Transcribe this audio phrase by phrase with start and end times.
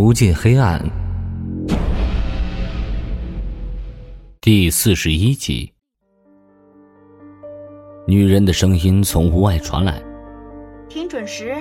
[0.00, 0.80] 无尽黑暗，
[4.40, 5.72] 第四十一集。
[8.06, 10.00] 女人的声音从屋外传来
[10.88, 11.56] ：“听准时，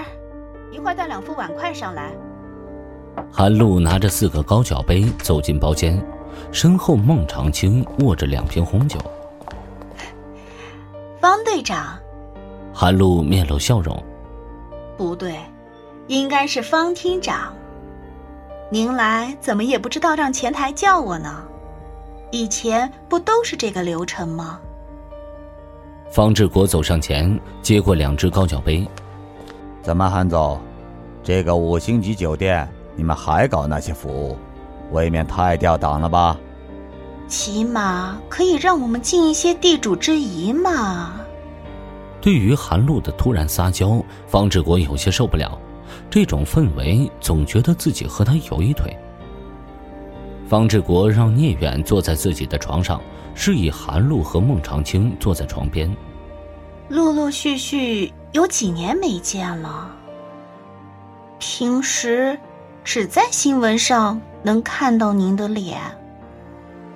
[0.71, 2.15] 一会儿带两副碗筷上来。”
[3.33, 5.99] 韩露拿着四个高脚杯走进包间，
[6.51, 8.99] 身后孟长青握着两瓶红酒。
[11.19, 11.97] 方队长，
[12.71, 13.97] 韩露面露笑容。
[14.95, 15.39] 不对，
[16.05, 17.51] 应该是方厅长。
[18.69, 21.41] 您来怎么也不知道让前台叫我呢？
[22.31, 24.59] 以前不都是这个流程吗？
[26.11, 28.85] 方志国走上前，接过两只高脚杯。
[29.81, 30.59] 怎么，韩总，
[31.23, 34.37] 这个五星级酒店你们还搞那些服务，
[34.91, 36.37] 未免太掉档了吧？
[37.29, 41.13] 起码可以让我们尽一些地主之谊嘛。
[42.19, 45.57] 对于韩露的突然撒娇，方志国有些受不了。
[46.09, 48.95] 这种氛围，总觉得自己和他有一腿。
[50.47, 53.01] 方志国让聂远坐在自己的床上，
[53.35, 55.93] 示意韩露和孟长青坐在床边。
[56.89, 59.91] 陆陆续续有几年没见了，
[61.37, 62.39] 平时
[62.83, 65.77] 只在新闻上能看到您的脸。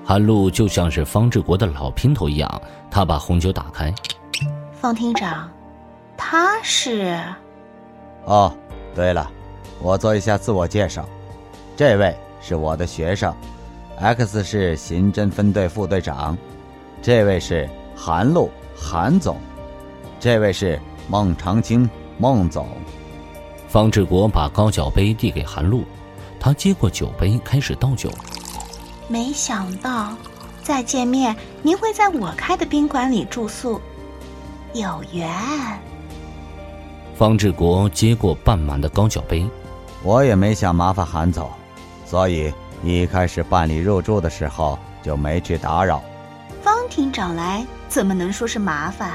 [0.05, 3.93] 韩露就像是方志国的老姘头一样，他把红酒打开。
[4.71, 5.51] 方厅长，
[6.15, 7.19] 他是。
[8.23, 8.55] 哦。
[8.93, 9.29] 对了，
[9.81, 11.07] 我做一下自我介绍，
[11.77, 13.33] 这位是我的学生
[13.99, 16.37] ，X 市刑侦分队副队长，
[17.01, 19.37] 这位是韩露韩总，
[20.19, 22.67] 这位是孟长青孟总。
[23.67, 25.83] 方志国把高脚杯递给韩露，
[26.39, 28.11] 他接过酒杯开始倒酒。
[29.07, 30.13] 没想到
[30.61, 33.79] 再见面，您会在我开的宾馆里住宿，
[34.73, 35.29] 有缘。
[37.15, 39.45] 方志国接过半满的高脚杯，
[40.01, 41.49] 我也没想麻烦韩总，
[42.05, 42.51] 所以
[42.83, 46.01] 一开始办理入住的时候就没去打扰。
[46.63, 49.11] 方厅长来怎么能说是麻烦？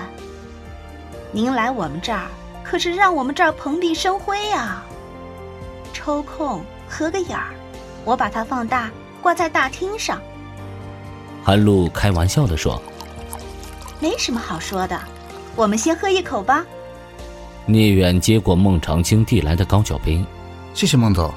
[1.32, 2.26] 您来我们这儿
[2.62, 4.82] 可是让我们这儿蓬荜生辉呀！
[5.92, 7.54] 抽空合个影儿，
[8.04, 8.88] 我把它放大
[9.20, 10.20] 挂在大厅上。
[11.42, 12.80] 韩露开玩笑的说
[13.98, 15.00] ：“没什么好说的，
[15.56, 16.64] 我们先喝一口吧。”
[17.68, 20.24] 聂远接过孟长青递来的高脚杯，
[20.72, 21.34] 谢谢孟总。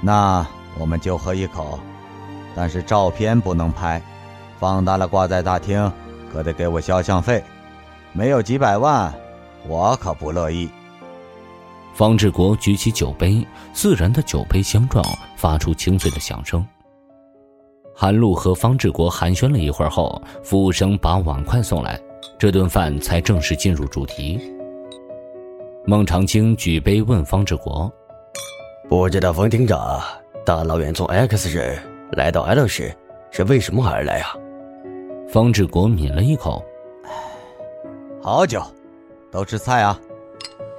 [0.00, 0.46] 那
[0.78, 1.80] 我们就喝一口，
[2.54, 4.00] 但是照片不能拍，
[4.60, 5.90] 放大了挂在大厅，
[6.32, 7.42] 可得给我肖像费，
[8.12, 9.12] 没有几百万，
[9.66, 10.70] 我可不乐意。
[11.92, 15.04] 方志国举起酒杯，自然的酒杯相撞，
[15.36, 16.64] 发出清脆的响声。
[17.96, 22.00] 韩露和方志国寒暄了一会儿后，服务生把碗筷送来，
[22.38, 24.40] 这顿饭才正式进入主题。
[25.84, 27.92] 孟长青举杯问方志国
[28.88, 30.00] ：“不知道冯厅长
[30.46, 31.76] 大老远从 X 市
[32.12, 32.94] 来到 L 市，
[33.32, 34.36] 是为什么而来啊？”
[35.28, 36.64] 方志国抿了一口
[38.22, 38.62] ：“好酒，
[39.32, 39.98] 都吃菜啊。”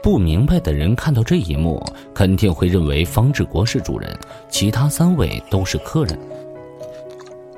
[0.01, 1.83] 不明白的人看到这一幕，
[2.13, 4.17] 肯定会认为方志国是主人，
[4.49, 6.17] 其他三位都是客人。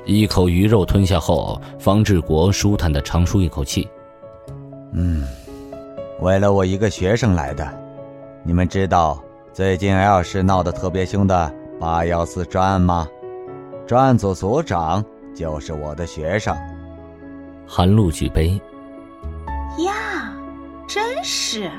[0.04, 3.88] 一口鱼肉吞下后，方志国舒坦的长舒一口气
[4.94, 5.28] ：“嗯。”
[6.22, 7.68] 为了我一个学生来的，
[8.42, 9.22] 你们知道
[9.52, 13.06] 最近 L 市闹得特别凶的八幺四专案吗？
[13.86, 15.04] 专案组组长
[15.36, 16.56] 就是我的学生。
[17.68, 18.60] 韩露举杯。
[19.80, 20.34] 呀，
[20.88, 21.70] 真是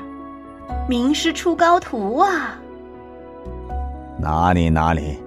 [0.87, 2.59] 名师出高徒啊！
[4.19, 5.17] 哪里哪里。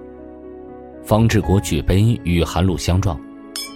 [1.03, 3.19] 方志国举杯与韩露相撞。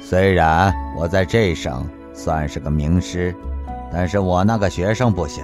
[0.02, 3.35] 虽然我在这省算是个名师。
[3.98, 5.42] 但是我那个学生不行，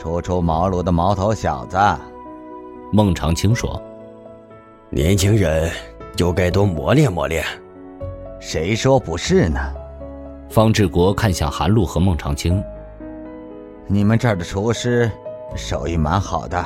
[0.00, 1.78] 初出茅庐的毛头小子。
[2.92, 3.80] 孟长青说
[4.90, 5.70] ：“年轻人
[6.16, 7.44] 就该多磨练磨练。”
[8.42, 9.60] 谁说不是呢？
[10.50, 12.60] 方志国看向韩露和孟长青
[13.86, 15.08] ：“你们这儿的厨师
[15.54, 16.64] 手艺蛮好的。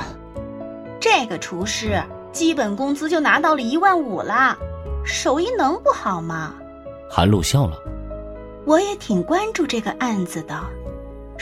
[0.99, 2.01] 这个厨师
[2.31, 4.57] 基本工资就拿到了一万五了，
[5.05, 6.55] 手艺能不好吗？”
[7.07, 7.77] 韩露笑了
[8.65, 10.59] ：“我也挺关注这个案子的。”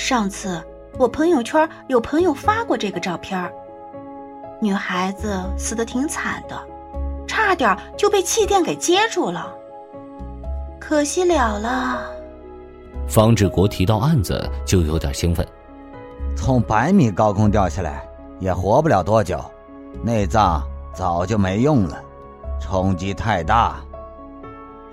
[0.01, 0.59] 上次
[0.98, 3.53] 我朋友圈有朋友发过这个照片
[4.59, 6.59] 女孩子死的挺惨的，
[7.27, 9.53] 差点就被气垫给接住了，
[10.80, 12.12] 可惜了了。
[13.07, 15.48] 方志国提到案子就有点兴奋，
[16.36, 18.03] 从百米高空掉下来
[18.39, 19.39] 也活不了多久，
[20.03, 20.63] 内脏
[20.95, 22.03] 早就没用了，
[22.59, 23.80] 冲击太大。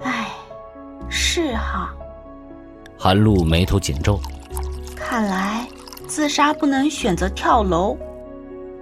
[0.03, 0.29] 唉，
[1.09, 1.95] 是哈。
[2.99, 4.21] 韩露眉头紧皱。
[5.11, 5.67] 看来
[6.07, 7.97] 自杀不能选择跳楼，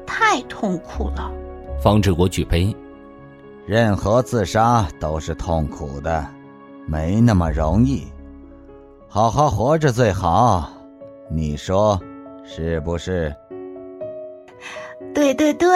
[0.04, 1.30] 太痛苦了。
[1.80, 2.74] 方志国举杯，
[3.64, 6.26] 任何自杀都是痛苦的，
[6.84, 8.08] 没那么容易。
[9.06, 10.68] 好好活着最好，
[11.30, 11.96] 你说
[12.44, 13.32] 是不是？
[15.14, 15.68] 对对对。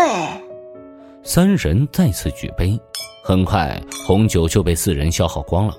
[1.22, 2.76] 三人再次举杯，
[3.22, 5.74] 很快红酒就被四人消耗光了，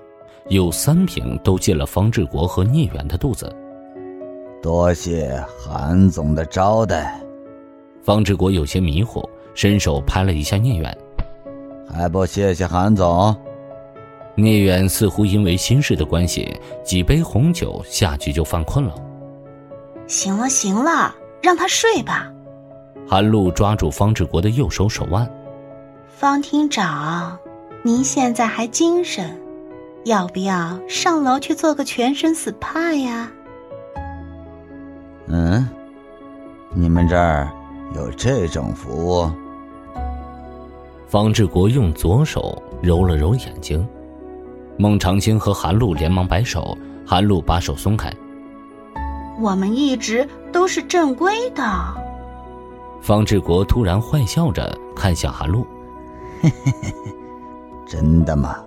[0.48, 3.54] 有三瓶都进了方志国和聂远的肚子。
[4.62, 7.20] 多谢韩总的招待。
[8.04, 10.96] 方志国有些迷糊，伸手拍了一下聂远，
[11.92, 13.36] 还不谢谢韩总。
[14.36, 18.94] 聂远似乎因为心事的关系，几杯红酒下去就犯困了。
[20.06, 22.32] 行了行了，让他睡吧。
[23.08, 25.28] 韩露抓住方志国的右手手腕，
[26.08, 27.38] 方厅长，
[27.84, 29.42] 您现在还精神，
[30.06, 33.32] 要不要上楼去做个全身 SPA 呀？
[35.34, 35.66] 嗯，
[36.74, 37.50] 你们这儿
[37.96, 39.32] 有这种服务？
[41.08, 43.88] 方志国用左手揉了揉眼睛。
[44.78, 48.12] 孟长青和韩露连忙摆手，韩露把手松开。
[49.40, 51.64] 我们一直都是正规的。
[53.02, 55.66] 方志国突然坏笑着看向韩露
[57.88, 58.58] ：“真的吗？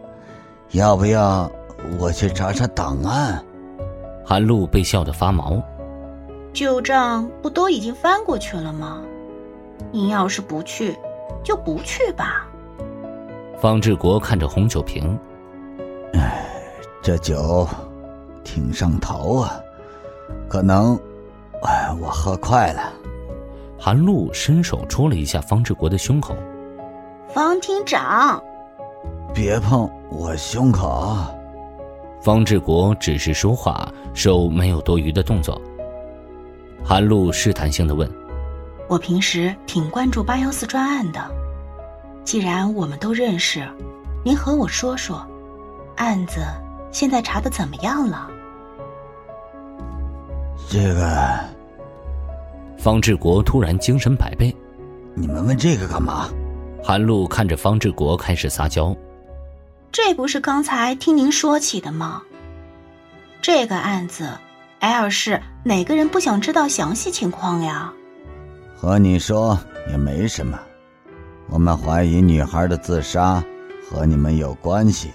[0.71, 1.51] 要不要
[1.99, 3.45] 我去查查档案？”
[4.25, 5.63] 韩露被笑得发毛。
[6.55, 9.03] 旧账不都已经翻过去了吗？
[9.91, 10.97] 您要是不去，
[11.43, 12.47] 就不去吧。
[13.59, 15.19] 方志国看着红酒瓶。
[16.13, 16.47] 哎，
[17.03, 17.67] 这酒
[18.45, 19.61] 挺上头啊，
[20.49, 20.97] 可能，
[21.65, 22.93] 哎，我喝快了。
[23.77, 26.37] 韩露伸手戳了一下方志国的胸口。
[27.29, 28.41] 方厅长，
[29.35, 31.17] 别碰我胸口。
[32.21, 35.61] 方志国只是说话，手没有多余的动作。
[36.83, 38.11] 韩露试探性的问
[38.89, 41.31] ：“我平时挺关注八幺四专案的，
[42.25, 43.69] 既然我们都认识，
[44.25, 45.25] 您和我说说。”
[45.97, 46.41] 案子
[46.91, 48.29] 现在查的怎么样了？
[50.69, 51.39] 这个，
[52.77, 54.55] 方志国突然精神百倍。
[55.15, 56.29] 你们问这个干嘛？
[56.83, 58.95] 韩露看着方志国开始撒娇。
[59.93, 62.23] 这不是刚才听您说起的吗？
[63.41, 64.29] 这个案子
[64.85, 67.91] ，L 市哪个人不想知道详细情况呀？
[68.77, 69.59] 和你说
[69.89, 70.61] 也没什么，
[71.49, 73.43] 我们怀疑女孩的自杀
[73.89, 75.11] 和你们有关系。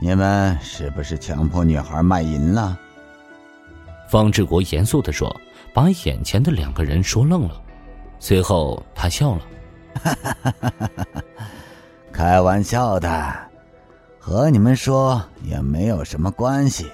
[0.00, 2.78] 你们是不是强迫女孩卖淫了？
[4.08, 5.34] 方志国严肃的说，
[5.74, 7.60] 把眼前的两个人说愣了。
[8.18, 9.42] 随后他笑了：
[12.10, 13.36] “开玩笑的，
[14.18, 16.86] 和你们说也没有什么关系。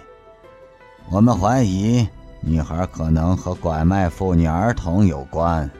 [1.12, 2.08] 我们怀疑
[2.40, 5.70] 女孩可能和拐卖妇女儿童有关。”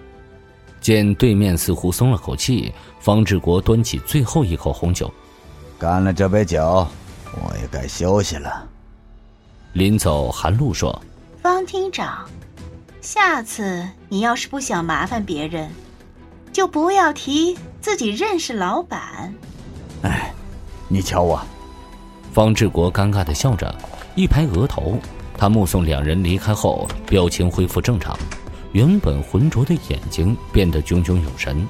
[0.79, 2.71] 见对面似乎松了口气，
[3.01, 5.11] 方志国端起最后一口红酒，
[5.79, 6.87] 干了这杯酒。
[7.33, 8.69] 我也该休息了。
[9.73, 11.01] 临走，韩露说
[11.41, 12.29] ：“方厅长，
[13.01, 15.71] 下次你要是不想麻烦别人，
[16.53, 19.33] 就不要提自己认识老板。”
[20.03, 20.35] 哎，
[20.89, 21.41] 你瞧我。
[22.35, 23.75] 方志国尴尬的笑着，
[24.15, 24.99] 一拍额头。
[25.43, 28.17] 他目送两人离开后，表情恢复正常，
[28.71, 31.67] 原本浑浊的眼睛变得炯炯有神。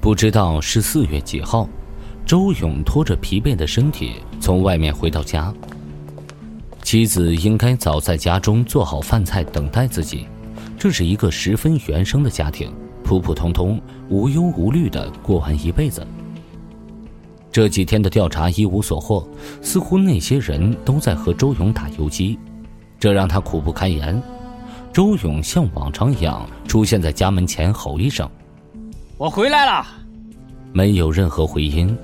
[0.00, 1.68] 不知道是四月几号。
[2.26, 5.54] 周勇拖着疲惫的身体从外面回到家，
[6.82, 10.26] 妻子应该早在家中做好饭菜等待自己。
[10.76, 12.74] 这是一个十分原生的家庭，
[13.04, 16.04] 普普通通、无忧无虑的过完一辈子。
[17.54, 19.24] 这几天的调查一无所获，
[19.62, 22.36] 似乎那些人都在和周勇打游击，
[22.98, 24.20] 这让他苦不堪言。
[24.92, 28.28] 周勇像往常一样出现在家门前，吼一声
[29.16, 29.86] ：“我回来了。”
[30.74, 31.96] 没有任何回音。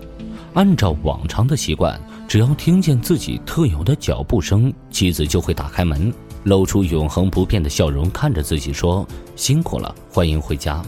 [0.55, 6.15] 按照往常的习惯，只要听见自己特有的脚步声，妻子就会打开门，
[6.45, 9.05] 露出永恒不变的笑容，看着自己说
[9.35, 10.81] ：“辛苦了，欢迎回家。”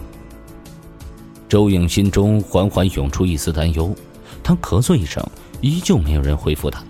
[1.51, 3.93] 周勇心中缓缓涌出一丝担忧，
[4.43, 5.25] 他咳嗽一声，
[5.61, 6.85] 依旧没有人回复他。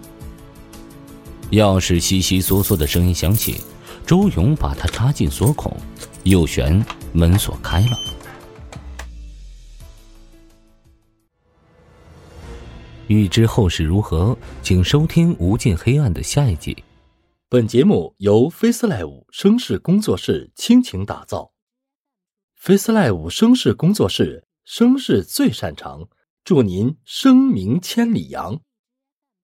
[1.51, 3.61] 钥匙悉悉嗦嗦的声音响起，
[4.07, 5.77] 周勇把它插进锁孔，
[6.25, 7.97] 右旋，门锁开了。
[13.09, 16.75] 欲知后事如何，请收听《无尽黑暗》的下一集。
[17.51, 21.53] 本节目由 FaceLive 声势工作室倾情打造
[22.63, 26.09] ，FaceLive 声势工作室声势最擅长，
[26.45, 28.61] 祝您声名千里扬。